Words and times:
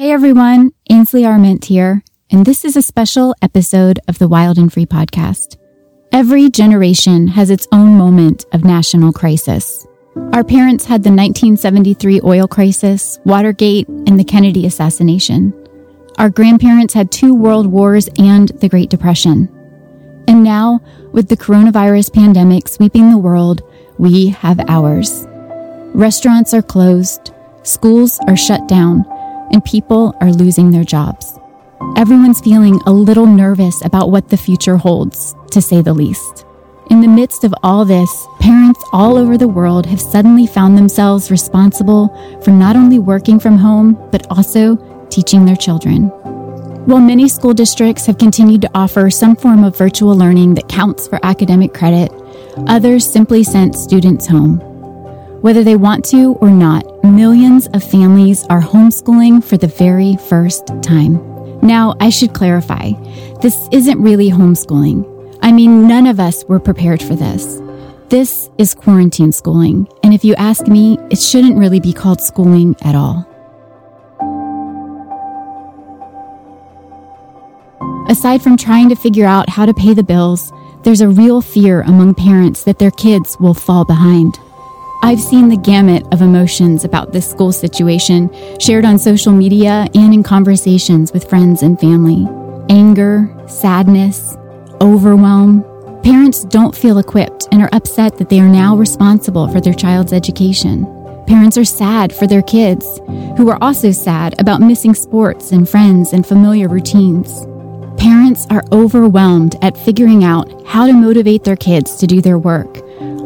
Hey 0.00 0.12
everyone, 0.12 0.72
Ainsley 0.88 1.26
Arment 1.26 1.66
here, 1.66 2.02
and 2.30 2.46
this 2.46 2.64
is 2.64 2.74
a 2.74 2.80
special 2.80 3.34
episode 3.42 4.00
of 4.08 4.18
the 4.18 4.28
Wild 4.28 4.56
and 4.56 4.72
Free 4.72 4.86
podcast. 4.86 5.58
Every 6.10 6.48
generation 6.48 7.28
has 7.28 7.50
its 7.50 7.68
own 7.70 7.98
moment 7.98 8.46
of 8.54 8.64
national 8.64 9.12
crisis. 9.12 9.86
Our 10.32 10.42
parents 10.42 10.86
had 10.86 11.02
the 11.02 11.10
1973 11.10 12.22
oil 12.24 12.48
crisis, 12.48 13.18
Watergate, 13.26 13.88
and 13.88 14.18
the 14.18 14.24
Kennedy 14.24 14.64
assassination. 14.64 15.52
Our 16.16 16.30
grandparents 16.30 16.94
had 16.94 17.12
two 17.12 17.34
world 17.34 17.66
wars 17.66 18.08
and 18.16 18.48
the 18.48 18.70
Great 18.70 18.88
Depression. 18.88 19.50
And 20.26 20.42
now, 20.42 20.80
with 21.12 21.28
the 21.28 21.36
coronavirus 21.36 22.14
pandemic 22.14 22.68
sweeping 22.68 23.10
the 23.10 23.18
world, 23.18 23.60
we 23.98 24.28
have 24.28 24.60
ours. 24.66 25.26
Restaurants 25.92 26.54
are 26.54 26.62
closed, 26.62 27.34
schools 27.64 28.18
are 28.26 28.36
shut 28.36 28.66
down, 28.66 29.04
and 29.50 29.64
people 29.64 30.14
are 30.20 30.32
losing 30.32 30.70
their 30.70 30.84
jobs. 30.84 31.38
Everyone's 31.96 32.40
feeling 32.40 32.80
a 32.86 32.92
little 32.92 33.26
nervous 33.26 33.84
about 33.84 34.10
what 34.10 34.28
the 34.28 34.36
future 34.36 34.76
holds, 34.76 35.34
to 35.50 35.60
say 35.60 35.82
the 35.82 35.94
least. 35.94 36.44
In 36.90 37.00
the 37.00 37.08
midst 37.08 37.44
of 37.44 37.54
all 37.62 37.84
this, 37.84 38.26
parents 38.40 38.82
all 38.92 39.16
over 39.16 39.38
the 39.38 39.48
world 39.48 39.86
have 39.86 40.00
suddenly 40.00 40.46
found 40.46 40.76
themselves 40.76 41.30
responsible 41.30 42.08
for 42.42 42.50
not 42.50 42.76
only 42.76 42.98
working 42.98 43.38
from 43.38 43.56
home, 43.56 43.96
but 44.10 44.26
also 44.30 44.76
teaching 45.08 45.44
their 45.44 45.56
children. 45.56 46.10
While 46.86 47.00
many 47.00 47.28
school 47.28 47.54
districts 47.54 48.06
have 48.06 48.18
continued 48.18 48.62
to 48.62 48.70
offer 48.74 49.10
some 49.10 49.36
form 49.36 49.64
of 49.64 49.76
virtual 49.76 50.16
learning 50.16 50.54
that 50.54 50.68
counts 50.68 51.06
for 51.06 51.20
academic 51.22 51.74
credit, 51.74 52.10
others 52.66 53.08
simply 53.08 53.44
sent 53.44 53.76
students 53.76 54.26
home. 54.26 54.69
Whether 55.40 55.64
they 55.64 55.76
want 55.76 56.04
to 56.10 56.34
or 56.34 56.50
not, 56.50 57.02
millions 57.02 57.66
of 57.68 57.82
families 57.82 58.44
are 58.50 58.60
homeschooling 58.60 59.42
for 59.42 59.56
the 59.56 59.68
very 59.68 60.16
first 60.28 60.66
time. 60.82 61.18
Now, 61.62 61.94
I 61.98 62.10
should 62.10 62.34
clarify 62.34 62.92
this 63.40 63.66
isn't 63.72 64.02
really 64.02 64.28
homeschooling. 64.30 65.38
I 65.40 65.50
mean, 65.50 65.88
none 65.88 66.06
of 66.06 66.20
us 66.20 66.44
were 66.44 66.60
prepared 66.60 67.02
for 67.02 67.14
this. 67.16 67.58
This 68.10 68.50
is 68.58 68.74
quarantine 68.74 69.32
schooling, 69.32 69.88
and 70.02 70.12
if 70.12 70.26
you 70.26 70.34
ask 70.34 70.66
me, 70.66 70.98
it 71.10 71.18
shouldn't 71.18 71.56
really 71.56 71.80
be 71.80 71.94
called 71.94 72.20
schooling 72.20 72.76
at 72.82 72.94
all. 72.94 73.26
Aside 78.10 78.42
from 78.42 78.58
trying 78.58 78.90
to 78.90 78.94
figure 78.94 79.26
out 79.26 79.48
how 79.48 79.64
to 79.64 79.72
pay 79.72 79.94
the 79.94 80.02
bills, 80.02 80.52
there's 80.82 81.00
a 81.00 81.08
real 81.08 81.40
fear 81.40 81.80
among 81.80 82.14
parents 82.14 82.64
that 82.64 82.78
their 82.78 82.90
kids 82.90 83.38
will 83.40 83.54
fall 83.54 83.86
behind. 83.86 84.38
I've 85.10 85.20
seen 85.20 85.48
the 85.48 85.56
gamut 85.56 86.06
of 86.12 86.22
emotions 86.22 86.84
about 86.84 87.12
this 87.12 87.28
school 87.28 87.50
situation 87.50 88.30
shared 88.60 88.84
on 88.84 88.96
social 88.96 89.32
media 89.32 89.88
and 89.92 90.14
in 90.14 90.22
conversations 90.22 91.12
with 91.12 91.28
friends 91.28 91.64
and 91.64 91.80
family 91.80 92.28
anger, 92.68 93.28
sadness, 93.48 94.36
overwhelm. 94.80 95.64
Parents 96.04 96.44
don't 96.44 96.76
feel 96.76 96.98
equipped 96.98 97.48
and 97.50 97.60
are 97.60 97.68
upset 97.72 98.18
that 98.18 98.28
they 98.28 98.38
are 98.38 98.48
now 98.48 98.76
responsible 98.76 99.48
for 99.48 99.60
their 99.60 99.74
child's 99.74 100.12
education. 100.12 100.84
Parents 101.26 101.58
are 101.58 101.64
sad 101.64 102.14
for 102.14 102.28
their 102.28 102.42
kids, 102.42 103.00
who 103.36 103.50
are 103.50 103.58
also 103.60 103.90
sad 103.90 104.40
about 104.40 104.60
missing 104.60 104.94
sports 104.94 105.50
and 105.50 105.68
friends 105.68 106.12
and 106.12 106.24
familiar 106.24 106.68
routines. 106.68 107.46
Parents 108.00 108.46
are 108.48 108.62
overwhelmed 108.70 109.56
at 109.60 109.76
figuring 109.76 110.22
out 110.22 110.64
how 110.68 110.86
to 110.86 110.92
motivate 110.92 111.42
their 111.42 111.56
kids 111.56 111.96
to 111.96 112.06
do 112.06 112.20
their 112.20 112.38
work 112.38 112.80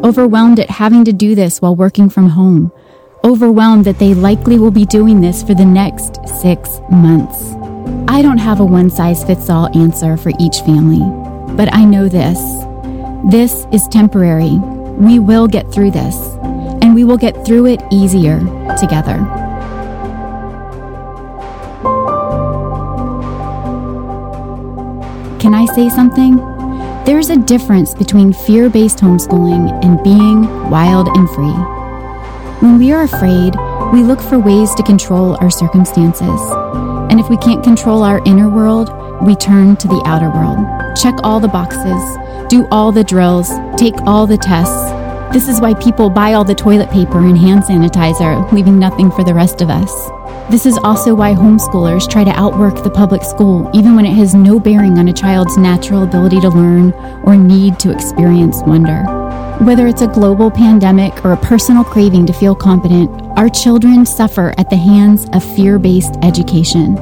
overwhelmed 0.05 0.61
at 0.61 0.69
having 0.69 1.03
to 1.03 1.15
do 1.15 1.35
this 1.35 1.63
while 1.63 1.75
working 1.75 2.11
from 2.11 2.29
home, 2.29 2.71
overwhelmed 3.25 3.87
that 3.87 3.99
they 3.99 4.13
likely 4.13 4.59
will 4.59 4.71
be 4.71 4.85
doing 4.85 5.23
this 5.23 5.43
for 5.43 5.55
the 5.55 5.65
next 5.65 6.21
six 6.29 6.79
months. 6.91 7.55
I 8.07 8.21
don't 8.21 8.39
have 8.39 8.61
a 8.61 8.65
one 8.65 8.91
size 8.91 9.25
fits 9.25 9.49
all 9.49 9.75
answer 9.77 10.19
for 10.19 10.31
each 10.39 10.59
family, 10.61 11.01
but 11.57 11.73
I 11.73 11.87
know 11.87 12.09
this. 12.09 12.39
This 13.33 13.67
is 13.73 13.89
temporary. 13.89 14.59
We 14.98 15.19
will 15.19 15.48
get 15.48 15.73
through 15.73 15.93
this, 15.93 16.14
and 16.83 16.95
we 16.95 17.05
will 17.05 17.17
get 17.17 17.47
through 17.47 17.67
it 17.67 17.83
easier 17.91 18.41
together. 18.79 19.17
Can 25.41 25.55
I 25.55 25.64
say 25.75 25.89
something? 25.89 26.54
There's 27.05 27.29
a 27.29 27.37
difference 27.37 27.92
between 27.92 28.33
fear 28.33 28.70
based 28.70 28.97
homeschooling 28.97 29.85
and 29.85 30.03
being 30.03 30.70
wild 30.70 31.07
and 31.09 31.29
free. 31.29 31.53
When 32.63 32.79
we 32.79 32.92
are 32.92 33.03
afraid, 33.03 33.55
we 33.92 34.03
look 34.03 34.23
for 34.23 34.39
ways 34.39 34.75
to 34.77 34.83
control 34.83 35.37
our 35.43 35.51
circumstances. 35.51 36.41
And 37.11 37.20
if 37.20 37.29
we 37.29 37.37
can't 37.37 37.63
control 37.63 38.03
our 38.03 38.23
inner 38.25 38.48
world, 38.48 38.89
we 39.23 39.37
turn 39.37 39.77
to 39.77 39.87
the 39.87 40.03
outer 40.07 40.31
world. 40.31 40.97
Check 40.97 41.14
all 41.23 41.41
the 41.41 41.48
boxes, 41.48 42.48
do 42.48 42.67
all 42.70 42.91
the 42.91 43.05
drills, 43.05 43.51
take 43.77 44.01
all 44.07 44.27
the 44.27 44.39
tests. 44.39 44.91
This 45.31 45.47
is 45.47 45.61
why 45.61 45.75
people 45.75 46.09
buy 46.09 46.33
all 46.33 46.45
the 46.45 46.55
toilet 46.55 46.91
paper 46.91 47.19
and 47.19 47.37
hand 47.37 47.64
sanitizer, 47.64 48.51
leaving 48.51 48.79
nothing 48.79 49.11
for 49.11 49.23
the 49.23 49.35
rest 49.35 49.61
of 49.61 49.69
us. 49.69 49.93
This 50.51 50.67
is 50.67 50.79
also 50.85 51.15
why 51.15 51.33
homeschoolers 51.33 52.09
try 52.09 52.23
to 52.23 52.31
outwork 52.31 52.85
the 52.85 52.91
public 52.91 53.25
school, 53.25 53.71
even 53.73 53.97
when 53.97 54.05
it 54.05 54.13
has 54.13 54.35
no 54.35 54.61
bearing 54.61 54.99
on 54.99 55.09
a 55.09 55.13
child's 55.13 55.57
natural 55.57 56.03
ability 56.03 56.39
to 56.43 56.51
learn 56.51 56.93
or 57.25 57.35
need 57.35 57.81
to 57.81 57.91
experience 57.91 58.63
wonder. 58.67 59.05
Whether 59.65 59.87
it's 59.87 60.03
a 60.03 60.07
global 60.07 60.51
pandemic 60.51 61.25
or 61.25 61.33
a 61.33 61.37
personal 61.39 61.83
craving 61.83 62.27
to 62.27 62.35
feel 62.35 62.55
competent, 62.55 63.11
our 63.39 63.49
children 63.49 64.05
suffer 64.05 64.53
at 64.59 64.69
the 64.69 64.77
hands 64.77 65.27
of 65.33 65.43
fear 65.43 65.79
based 65.79 66.17
education. 66.23 66.99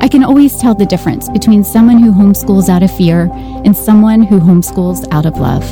I 0.00 0.08
can 0.08 0.24
always 0.24 0.56
tell 0.58 0.74
the 0.74 0.86
difference 0.86 1.28
between 1.28 1.64
someone 1.64 1.98
who 1.98 2.12
homeschools 2.12 2.70
out 2.70 2.82
of 2.82 2.96
fear 2.96 3.28
and 3.32 3.76
someone 3.76 4.22
who 4.22 4.40
homeschools 4.40 5.06
out 5.12 5.26
of 5.26 5.36
love. 5.36 5.68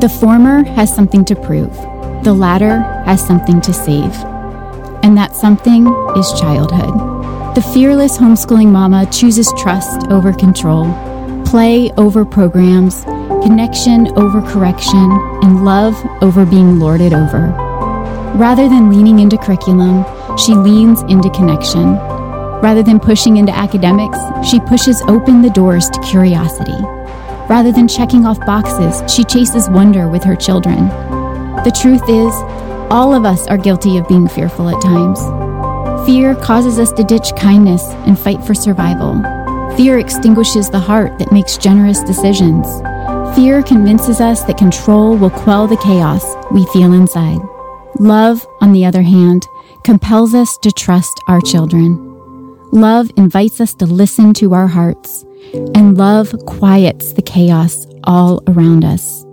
The 0.00 0.08
former 0.08 0.62
has 0.62 0.94
something 0.94 1.24
to 1.24 1.34
prove, 1.34 1.74
the 2.22 2.32
latter 2.32 2.78
has 3.06 3.26
something 3.26 3.60
to 3.62 3.72
save 3.72 4.14
and 5.02 5.16
that 5.16 5.34
something 5.34 5.86
is 6.16 6.32
childhood. 6.40 7.54
The 7.54 7.62
fearless 7.72 8.16
homeschooling 8.16 8.68
mama 8.68 9.06
chooses 9.10 9.52
trust 9.58 10.06
over 10.08 10.32
control, 10.32 10.84
play 11.44 11.90
over 11.96 12.24
programs, 12.24 13.04
connection 13.42 14.06
over 14.16 14.40
correction, 14.42 15.10
and 15.42 15.64
love 15.64 15.94
over 16.22 16.46
being 16.46 16.78
lorded 16.78 17.12
over. 17.12 17.48
Rather 18.36 18.68
than 18.68 18.90
leaning 18.90 19.18
into 19.18 19.36
curriculum, 19.36 20.04
she 20.38 20.54
leans 20.54 21.02
into 21.02 21.28
connection. 21.30 21.96
Rather 22.62 22.82
than 22.82 23.00
pushing 23.00 23.38
into 23.38 23.52
academics, 23.52 24.18
she 24.48 24.60
pushes 24.60 25.02
open 25.08 25.42
the 25.42 25.50
doors 25.50 25.90
to 25.90 26.00
curiosity. 26.02 26.78
Rather 27.48 27.72
than 27.72 27.88
checking 27.88 28.26
off 28.26 28.38
boxes, 28.46 29.02
she 29.12 29.24
chases 29.24 29.68
wonder 29.70 30.08
with 30.08 30.22
her 30.22 30.36
children. 30.36 30.86
The 31.64 31.76
truth 31.76 32.08
is, 32.08 32.32
all 32.90 33.14
of 33.14 33.24
us 33.24 33.46
are 33.46 33.56
guilty 33.56 33.96
of 33.96 34.08
being 34.08 34.28
fearful 34.28 34.68
at 34.68 34.82
times. 34.82 35.20
Fear 36.06 36.34
causes 36.36 36.78
us 36.78 36.90
to 36.92 37.04
ditch 37.04 37.34
kindness 37.36 37.82
and 38.06 38.18
fight 38.18 38.42
for 38.44 38.54
survival. 38.54 39.14
Fear 39.76 39.98
extinguishes 39.98 40.68
the 40.68 40.80
heart 40.80 41.18
that 41.18 41.32
makes 41.32 41.56
generous 41.56 42.00
decisions. 42.00 42.66
Fear 43.36 43.62
convinces 43.62 44.20
us 44.20 44.42
that 44.44 44.58
control 44.58 45.16
will 45.16 45.30
quell 45.30 45.68
the 45.68 45.76
chaos 45.76 46.24
we 46.50 46.66
feel 46.66 46.92
inside. 46.92 47.40
Love, 48.00 48.46
on 48.60 48.72
the 48.72 48.84
other 48.84 49.02
hand, 49.02 49.46
compels 49.84 50.34
us 50.34 50.58
to 50.58 50.72
trust 50.72 51.20
our 51.28 51.40
children. 51.40 51.96
Love 52.72 53.10
invites 53.16 53.60
us 53.60 53.74
to 53.74 53.86
listen 53.86 54.34
to 54.34 54.52
our 54.54 54.66
hearts, 54.66 55.24
and 55.74 55.96
love 55.96 56.34
quiets 56.46 57.12
the 57.12 57.22
chaos 57.22 57.86
all 58.04 58.42
around 58.48 58.84
us. 58.84 59.24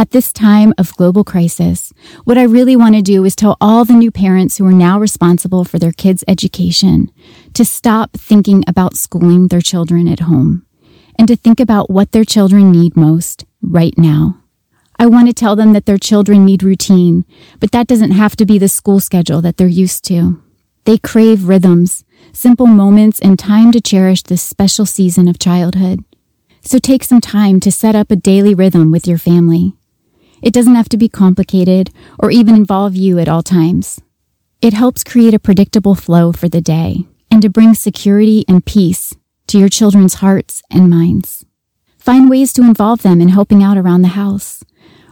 At 0.00 0.12
this 0.12 0.32
time 0.32 0.72
of 0.78 0.96
global 0.96 1.24
crisis, 1.24 1.92
what 2.24 2.38
I 2.38 2.44
really 2.44 2.74
want 2.74 2.94
to 2.94 3.02
do 3.02 3.22
is 3.26 3.36
tell 3.36 3.58
all 3.60 3.84
the 3.84 3.92
new 3.92 4.10
parents 4.10 4.56
who 4.56 4.64
are 4.64 4.72
now 4.72 4.98
responsible 4.98 5.62
for 5.62 5.78
their 5.78 5.92
kids' 5.92 6.24
education 6.26 7.12
to 7.52 7.66
stop 7.66 8.12
thinking 8.14 8.64
about 8.66 8.96
schooling 8.96 9.48
their 9.48 9.60
children 9.60 10.08
at 10.08 10.20
home 10.20 10.64
and 11.18 11.28
to 11.28 11.36
think 11.36 11.60
about 11.60 11.90
what 11.90 12.12
their 12.12 12.24
children 12.24 12.72
need 12.72 12.96
most 12.96 13.44
right 13.60 13.92
now. 13.98 14.38
I 14.98 15.04
want 15.04 15.28
to 15.28 15.34
tell 15.34 15.54
them 15.54 15.74
that 15.74 15.84
their 15.84 15.98
children 15.98 16.46
need 16.46 16.62
routine, 16.62 17.26
but 17.60 17.70
that 17.72 17.86
doesn't 17.86 18.12
have 18.12 18.36
to 18.36 18.46
be 18.46 18.56
the 18.56 18.70
school 18.70 19.00
schedule 19.00 19.42
that 19.42 19.58
they're 19.58 19.68
used 19.68 20.02
to. 20.04 20.42
They 20.84 20.96
crave 20.96 21.46
rhythms, 21.46 22.06
simple 22.32 22.66
moments, 22.66 23.20
and 23.20 23.38
time 23.38 23.70
to 23.72 23.82
cherish 23.82 24.22
this 24.22 24.42
special 24.42 24.86
season 24.86 25.28
of 25.28 25.38
childhood. 25.38 26.02
So 26.62 26.78
take 26.78 27.04
some 27.04 27.20
time 27.20 27.60
to 27.60 27.70
set 27.70 27.94
up 27.94 28.10
a 28.10 28.16
daily 28.16 28.54
rhythm 28.54 28.90
with 28.90 29.06
your 29.06 29.18
family. 29.18 29.74
It 30.42 30.52
doesn't 30.52 30.74
have 30.74 30.88
to 30.90 30.96
be 30.96 31.08
complicated 31.08 31.90
or 32.18 32.30
even 32.30 32.54
involve 32.54 32.96
you 32.96 33.18
at 33.18 33.28
all 33.28 33.42
times. 33.42 34.00
It 34.60 34.72
helps 34.72 35.04
create 35.04 35.34
a 35.34 35.38
predictable 35.38 35.94
flow 35.94 36.32
for 36.32 36.48
the 36.48 36.60
day, 36.60 37.06
and 37.30 37.40
to 37.42 37.48
bring 37.48 37.74
security 37.74 38.44
and 38.48 38.64
peace 38.64 39.14
to 39.46 39.58
your 39.58 39.68
children's 39.68 40.14
hearts 40.14 40.62
and 40.70 40.90
minds. 40.90 41.44
Find 41.98 42.28
ways 42.28 42.52
to 42.54 42.62
involve 42.62 43.02
them 43.02 43.20
in 43.20 43.28
helping 43.28 43.62
out 43.62 43.76
around 43.76 44.02
the 44.02 44.08
house. 44.08 44.62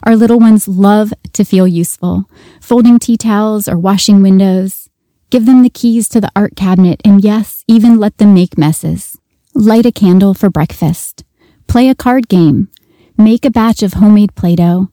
Our 0.05 0.17
little 0.17 0.39
ones 0.39 0.69
love 0.69 1.13
to 1.33 1.45
feel 1.45 1.67
useful, 1.67 2.31
folding 2.61 2.99
tea 2.99 3.17
towels 3.17 3.69
or 3.69 3.79
washing 3.79 4.23
windows. 4.23 4.89
Give 5.31 5.45
them 5.45 5.63
the 5.63 5.71
keys 5.71 6.09
to 6.09 6.21
the 6.21 6.31
art 6.35 6.57
cabinet 6.57 7.01
and 7.05 7.23
yes, 7.23 7.65
even 7.69 7.99
let 7.99 8.19
them 8.19 8.33
make 8.33 8.57
messes. 8.57 9.19
Light 9.55 9.87
a 9.87 9.93
candle 9.93 10.35
for 10.35 10.51
breakfast. 10.51 11.25
Play 11.67 11.89
a 11.89 11.95
card 11.95 12.29
game. 12.29 12.69
Make 13.17 13.45
a 13.45 13.51
batch 13.51 13.83
of 13.83 13.95
homemade 13.95 14.35
Play 14.35 14.57
Doh. 14.57 14.89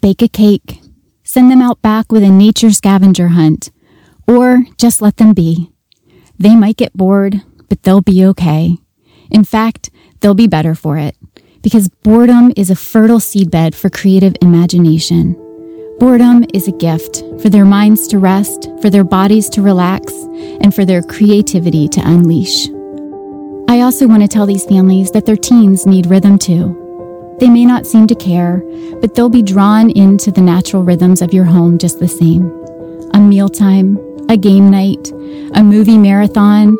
Bake 0.00 0.22
a 0.22 0.28
cake. 0.28 0.80
Send 1.24 1.50
them 1.50 1.60
out 1.60 1.82
back 1.82 2.10
with 2.10 2.22
a 2.22 2.30
nature 2.30 2.70
scavenger 2.70 3.28
hunt. 3.28 3.70
Or 4.26 4.64
just 4.78 5.02
let 5.02 5.18
them 5.18 5.34
be. 5.34 5.70
They 6.38 6.56
might 6.56 6.76
get 6.76 6.96
bored, 6.96 7.42
but 7.68 7.82
they'll 7.82 8.00
be 8.00 8.24
okay. 8.26 8.78
In 9.30 9.44
fact, 9.44 9.90
they'll 10.20 10.34
be 10.34 10.46
better 10.46 10.74
for 10.74 10.96
it 10.96 11.16
because 11.62 11.88
boredom 12.02 12.52
is 12.56 12.70
a 12.70 12.76
fertile 12.76 13.18
seedbed 13.18 13.74
for 13.74 13.90
creative 13.90 14.34
imagination. 14.40 15.34
Boredom 15.98 16.46
is 16.54 16.66
a 16.66 16.72
gift 16.72 17.22
for 17.42 17.50
their 17.50 17.66
minds 17.66 18.08
to 18.08 18.18
rest, 18.18 18.70
for 18.80 18.88
their 18.88 19.04
bodies 19.04 19.50
to 19.50 19.60
relax, 19.60 20.12
and 20.62 20.74
for 20.74 20.86
their 20.86 21.02
creativity 21.02 21.88
to 21.88 22.00
unleash. 22.00 22.68
I 23.68 23.82
also 23.82 24.08
want 24.08 24.22
to 24.22 24.28
tell 24.28 24.46
these 24.46 24.64
families 24.64 25.10
that 25.10 25.26
their 25.26 25.36
teens 25.36 25.86
need 25.86 26.06
rhythm 26.06 26.38
too. 26.38 26.79
They 27.40 27.48
may 27.48 27.64
not 27.64 27.86
seem 27.86 28.06
to 28.08 28.14
care, 28.14 28.62
but 29.00 29.14
they'll 29.14 29.30
be 29.30 29.42
drawn 29.42 29.88
into 29.88 30.30
the 30.30 30.42
natural 30.42 30.84
rhythms 30.84 31.22
of 31.22 31.32
your 31.32 31.44
home 31.44 31.78
just 31.78 31.98
the 31.98 32.06
same. 32.06 32.50
A 33.14 33.18
mealtime, 33.18 33.98
a 34.28 34.36
game 34.36 34.70
night, 34.70 35.10
a 35.54 35.64
movie 35.64 35.96
marathon, 35.96 36.76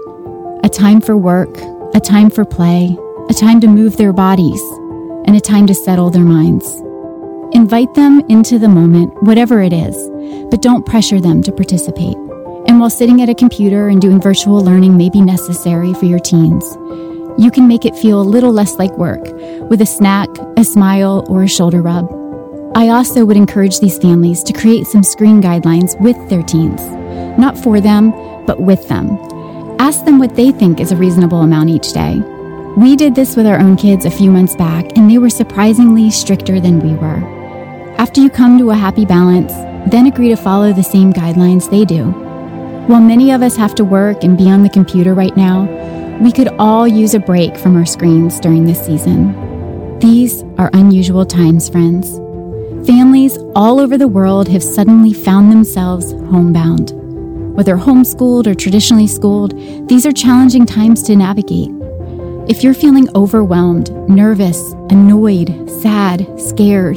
a 0.62 0.68
time 0.68 1.00
for 1.00 1.16
work, 1.16 1.48
a 1.94 2.00
time 2.00 2.28
for 2.28 2.44
play, 2.44 2.94
a 3.30 3.32
time 3.32 3.58
to 3.62 3.68
move 3.68 3.96
their 3.96 4.12
bodies, 4.12 4.60
and 5.24 5.34
a 5.34 5.40
time 5.40 5.66
to 5.66 5.74
settle 5.74 6.10
their 6.10 6.24
minds. 6.24 6.66
Invite 7.52 7.94
them 7.94 8.20
into 8.28 8.58
the 8.58 8.68
moment, 8.68 9.14
whatever 9.22 9.62
it 9.62 9.72
is, 9.72 9.96
but 10.50 10.60
don't 10.60 10.84
pressure 10.84 11.22
them 11.22 11.42
to 11.42 11.52
participate. 11.52 12.16
And 12.68 12.78
while 12.78 12.90
sitting 12.90 13.22
at 13.22 13.30
a 13.30 13.34
computer 13.34 13.88
and 13.88 13.98
doing 13.98 14.20
virtual 14.20 14.62
learning 14.62 14.98
may 14.98 15.08
be 15.08 15.22
necessary 15.22 15.94
for 15.94 16.04
your 16.04 16.20
teens, 16.20 16.64
you 17.38 17.50
can 17.50 17.68
make 17.68 17.84
it 17.84 17.96
feel 17.96 18.20
a 18.20 18.22
little 18.22 18.52
less 18.52 18.76
like 18.76 18.96
work 18.98 19.22
with 19.70 19.80
a 19.80 19.86
snack, 19.86 20.28
a 20.56 20.64
smile, 20.64 21.24
or 21.28 21.42
a 21.42 21.48
shoulder 21.48 21.82
rub. 21.82 22.10
I 22.76 22.88
also 22.88 23.24
would 23.24 23.36
encourage 23.36 23.80
these 23.80 23.98
families 23.98 24.42
to 24.44 24.52
create 24.52 24.86
some 24.86 25.02
screen 25.02 25.42
guidelines 25.42 26.00
with 26.00 26.16
their 26.28 26.42
teens, 26.42 26.80
not 27.38 27.58
for 27.58 27.80
them, 27.80 28.10
but 28.46 28.60
with 28.60 28.86
them. 28.88 29.18
Ask 29.80 30.04
them 30.04 30.18
what 30.18 30.36
they 30.36 30.52
think 30.52 30.80
is 30.80 30.92
a 30.92 30.96
reasonable 30.96 31.42
amount 31.42 31.70
each 31.70 31.92
day. 31.92 32.22
We 32.76 32.94
did 32.96 33.14
this 33.14 33.34
with 33.34 33.46
our 33.46 33.58
own 33.58 33.76
kids 33.76 34.04
a 34.04 34.10
few 34.10 34.30
months 34.30 34.54
back, 34.54 34.96
and 34.96 35.10
they 35.10 35.18
were 35.18 35.30
surprisingly 35.30 36.10
stricter 36.10 36.60
than 36.60 36.78
we 36.80 36.94
were. 36.94 37.40
After 37.98 38.20
you 38.20 38.30
come 38.30 38.58
to 38.58 38.70
a 38.70 38.76
happy 38.76 39.04
balance, 39.04 39.52
then 39.90 40.06
agree 40.06 40.28
to 40.28 40.36
follow 40.36 40.72
the 40.72 40.82
same 40.82 41.12
guidelines 41.12 41.68
they 41.68 41.84
do. 41.84 42.04
While 42.86 43.00
many 43.00 43.32
of 43.32 43.42
us 43.42 43.56
have 43.56 43.74
to 43.76 43.84
work 43.84 44.22
and 44.22 44.38
be 44.38 44.50
on 44.50 44.62
the 44.62 44.68
computer 44.68 45.14
right 45.14 45.36
now, 45.36 45.66
we 46.20 46.30
could 46.30 46.48
all 46.58 46.86
use 46.86 47.14
a 47.14 47.18
break 47.18 47.56
from 47.56 47.76
our 47.76 47.86
screens 47.86 48.38
during 48.40 48.64
this 48.64 48.84
season. 48.84 49.98
These 50.00 50.42
are 50.58 50.70
unusual 50.74 51.24
times, 51.24 51.68
friends. 51.68 52.18
Families 52.86 53.38
all 53.54 53.80
over 53.80 53.96
the 53.96 54.08
world 54.08 54.48
have 54.48 54.62
suddenly 54.62 55.14
found 55.14 55.50
themselves 55.50 56.12
homebound. 56.12 56.92
Whether 57.56 57.76
homeschooled 57.76 58.46
or 58.46 58.54
traditionally 58.54 59.06
schooled, 59.06 59.58
these 59.88 60.04
are 60.04 60.12
challenging 60.12 60.66
times 60.66 61.02
to 61.04 61.16
navigate. 61.16 61.70
If 62.48 62.62
you're 62.62 62.74
feeling 62.74 63.08
overwhelmed, 63.14 63.90
nervous, 64.08 64.72
annoyed, 64.90 65.70
sad, 65.82 66.26
scared, 66.40 66.96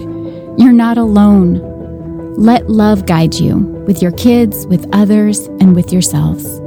you're 0.58 0.72
not 0.72 0.98
alone. 0.98 2.36
Let 2.36 2.70
love 2.70 3.06
guide 3.06 3.36
you 3.36 3.58
with 3.88 4.02
your 4.02 4.12
kids, 4.12 4.66
with 4.68 4.88
others, 4.94 5.48
and 5.60 5.76
with 5.76 5.92
yourselves. 5.94 6.63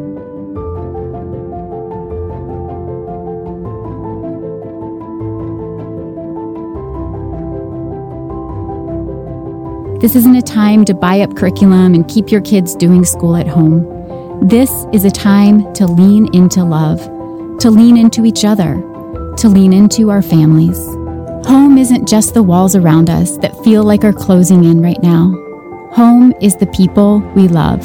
This 10.01 10.15
isn't 10.15 10.37
a 10.37 10.43
time 10.43 10.85
to 10.85 10.95
buy 10.95 11.21
up 11.21 11.37
curriculum 11.37 11.95
and 11.95 12.07
keep 12.07 12.31
your 12.31 12.43
kids 12.43 12.75
doing 12.75 13.03
school 13.03 13.35
at 13.35 13.49
home. 13.49 13.83
This 14.47 14.71
is 14.93 15.07
a 15.07 15.11
time 15.11 15.73
to 15.73 15.87
lean 15.87 16.35
into 16.35 16.63
love, 16.65 17.01
to 17.61 17.71
lean 17.71 17.97
into 17.97 18.27
each 18.27 18.45
other, 18.45 18.75
to 19.39 19.49
lean 19.49 19.73
into 19.73 20.11
our 20.11 20.21
families. 20.21 20.79
Home 21.49 21.79
isn't 21.79 22.07
just 22.07 22.35
the 22.35 22.43
walls 22.43 22.77
around 22.77 23.09
us 23.09 23.39
that 23.39 23.57
feel 23.65 23.85
like 23.85 24.05
are 24.05 24.13
closing 24.13 24.65
in 24.65 24.83
right 24.83 25.03
now. 25.03 25.31
Home 25.93 26.35
is 26.43 26.57
the 26.57 26.67
people 26.67 27.21
we 27.35 27.49
love. 27.49 27.83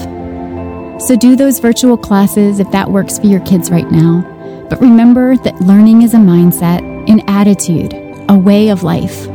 So 1.01 1.15
do 1.15 1.37
those 1.37 1.59
virtual 1.59 1.97
classes 1.97 2.59
if 2.59 2.69
that 2.71 2.91
works 2.91 3.19
for 3.19 3.27
your 3.27 3.39
kids 3.45 3.71
right 3.71 3.89
now. 3.89 4.67
But 4.69 4.81
remember 4.81 5.37
that 5.37 5.61
learning 5.61 6.01
is 6.01 6.13
a 6.13 6.17
mindset, 6.17 6.81
an 7.09 7.21
attitude, 7.29 7.93
a 8.27 8.37
way 8.37 8.67
of 8.67 8.83
life. 8.83 9.30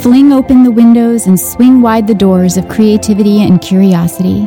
Fling 0.00 0.32
open 0.32 0.62
the 0.62 0.70
windows 0.70 1.26
and 1.26 1.38
swing 1.38 1.82
wide 1.82 2.06
the 2.06 2.14
doors 2.14 2.56
of 2.56 2.68
creativity 2.68 3.42
and 3.42 3.60
curiosity. 3.60 4.46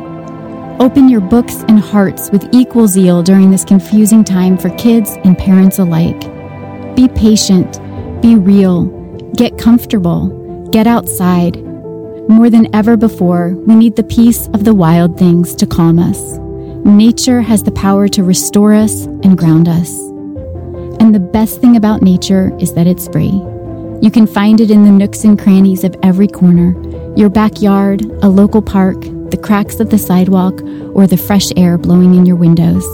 Open 0.79 1.07
your 1.07 1.21
books 1.21 1.63
and 1.67 1.79
hearts 1.79 2.31
with 2.31 2.49
equal 2.53 2.87
zeal 2.87 3.21
during 3.21 3.51
this 3.51 3.63
confusing 3.63 4.23
time 4.23 4.57
for 4.57 4.69
kids 4.77 5.11
and 5.23 5.37
parents 5.37 5.79
alike. 5.79 6.19
Be 6.95 7.07
patient, 7.07 7.79
be 8.21 8.35
real, 8.35 8.95
Get 9.35 9.57
comfortable. 9.57 10.29
Get 10.71 10.87
outside. 10.87 11.61
More 12.29 12.49
than 12.49 12.73
ever 12.73 12.95
before, 12.95 13.49
we 13.67 13.75
need 13.75 13.97
the 13.97 14.03
peace 14.03 14.47
of 14.53 14.63
the 14.63 14.73
wild 14.73 15.17
things 15.17 15.53
to 15.55 15.67
calm 15.67 15.99
us. 15.99 16.37
Nature 16.85 17.41
has 17.41 17.61
the 17.61 17.71
power 17.71 18.07
to 18.07 18.23
restore 18.23 18.73
us 18.73 19.05
and 19.05 19.37
ground 19.37 19.67
us. 19.67 19.91
And 21.01 21.13
the 21.13 21.19
best 21.19 21.59
thing 21.59 21.75
about 21.75 22.01
nature 22.01 22.55
is 22.59 22.73
that 22.75 22.87
it's 22.87 23.09
free. 23.09 23.41
You 24.05 24.11
can 24.11 24.27
find 24.27 24.61
it 24.61 24.69
in 24.69 24.83
the 24.83 24.91
nooks 24.91 25.23
and 25.23 25.35
crannies 25.35 25.83
of 25.83 25.95
every 26.03 26.27
corner 26.27 26.79
your 27.17 27.27
backyard, 27.27 28.03
a 28.21 28.29
local 28.29 28.61
park, 28.61 29.01
the 29.01 29.39
cracks 29.41 29.79
of 29.79 29.89
the 29.89 29.97
sidewalk, 29.97 30.61
or 30.93 31.07
the 31.07 31.17
fresh 31.17 31.47
air 31.57 31.79
blowing 31.79 32.13
in 32.13 32.23
your 32.23 32.35
windows. 32.35 32.85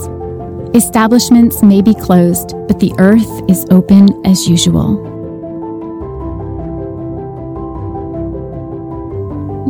Establishments 0.74 1.62
may 1.62 1.82
be 1.82 1.92
closed, 1.92 2.54
but 2.66 2.80
the 2.80 2.94
earth 2.98 3.28
is 3.46 3.66
open 3.70 4.24
as 4.24 4.48
usual. 4.48 4.96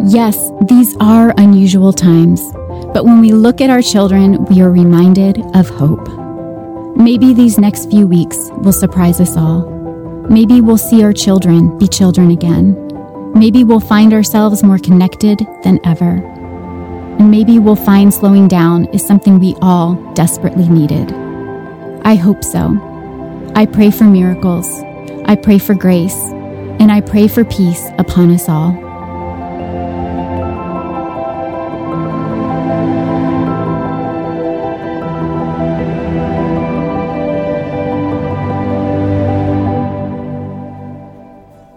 Yes, 0.06 0.38
these 0.68 0.96
are 1.00 1.34
unusual 1.38 1.92
times, 1.92 2.40
but 2.94 3.04
when 3.04 3.20
we 3.20 3.32
look 3.32 3.60
at 3.60 3.68
our 3.68 3.82
children, 3.82 4.44
we 4.44 4.60
are 4.60 4.70
reminded 4.70 5.42
of 5.56 5.68
hope. 5.68 6.06
Maybe 6.96 7.34
these 7.34 7.58
next 7.58 7.90
few 7.90 8.06
weeks 8.06 8.38
will 8.58 8.72
surprise 8.72 9.20
us 9.20 9.36
all. 9.36 9.81
Maybe 10.30 10.60
we'll 10.60 10.78
see 10.78 11.02
our 11.02 11.12
children 11.12 11.76
be 11.78 11.88
children 11.88 12.30
again. 12.30 12.76
Maybe 13.34 13.64
we'll 13.64 13.80
find 13.80 14.12
ourselves 14.12 14.62
more 14.62 14.78
connected 14.78 15.40
than 15.64 15.80
ever. 15.84 16.22
And 17.18 17.30
maybe 17.30 17.58
we'll 17.58 17.76
find 17.76 18.12
slowing 18.12 18.48
down 18.48 18.86
is 18.86 19.06
something 19.06 19.38
we 19.38 19.54
all 19.62 19.94
desperately 20.14 20.68
needed. 20.68 21.12
I 22.04 22.14
hope 22.14 22.44
so. 22.44 22.78
I 23.54 23.66
pray 23.66 23.90
for 23.90 24.04
miracles. 24.04 24.68
I 25.26 25.36
pray 25.36 25.58
for 25.58 25.74
grace. 25.74 26.16
And 26.80 26.90
I 26.90 27.00
pray 27.00 27.28
for 27.28 27.44
peace 27.44 27.88
upon 27.98 28.30
us 28.30 28.48
all. 28.48 28.91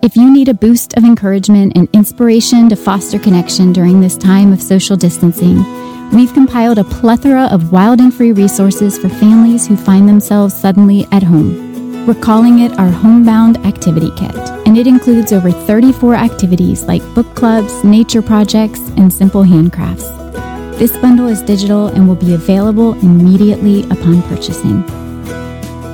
If 0.06 0.16
you 0.16 0.32
need 0.32 0.50
a 0.50 0.54
boost 0.54 0.96
of 0.98 1.04
encouragement 1.04 1.74
and 1.76 1.90
inspiration 1.92 2.70
to 2.70 2.76
foster 2.76 3.18
connection 3.18 3.74
during 3.74 4.02
this 4.02 4.16
time 4.16 4.54
of 4.54 4.62
social 4.62 4.96
distancing, 4.96 5.58
we've 6.12 6.32
compiled 6.32 6.78
a 6.78 6.84
plethora 6.84 7.46
of 7.46 7.72
wild 7.72 8.00
and 8.00 8.14
free 8.14 8.32
resources 8.32 9.00
for 9.00 9.10
families 9.10 9.66
who 9.66 9.76
find 9.76 10.08
themselves 10.08 10.54
suddenly 10.54 11.08
at 11.12 11.24
home. 11.24 12.06
We're 12.06 12.22
calling 12.22 12.60
it 12.60 12.78
our 12.78 12.92
Homebound 12.92 13.58
Activity 13.66 14.12
Kit, 14.16 14.36
and 14.68 14.78
it 14.78 14.86
includes 14.86 15.34
over 15.34 15.50
34 15.50 16.14
activities 16.14 16.84
like 16.84 17.02
book 17.16 17.34
clubs, 17.34 17.84
nature 17.84 18.22
projects, 18.22 18.82
and 18.98 19.12
simple 19.12 19.42
handcrafts. 19.42 20.06
This 20.78 20.96
bundle 20.98 21.30
is 21.30 21.42
digital 21.42 21.88
and 21.88 22.08
will 22.08 22.14
be 22.14 22.36
available 22.36 22.94
immediately 23.00 23.86
upon 23.86 24.22
purchasing. 24.30 24.84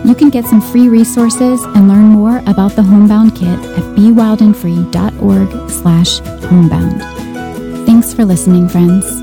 You 0.03 0.15
can 0.15 0.29
get 0.29 0.45
some 0.45 0.61
free 0.61 0.89
resources 0.89 1.63
and 1.63 1.87
learn 1.87 2.05
more 2.05 2.39
about 2.47 2.75
the 2.75 2.83
Homebound 2.83 3.35
Kit 3.35 3.59
at 3.59 3.83
bewildandfree.org 3.95 5.69
slash 5.69 6.19
homebound. 6.49 7.01
Thanks 7.85 8.13
for 8.13 8.25
listening, 8.25 8.67
friends. 8.67 9.20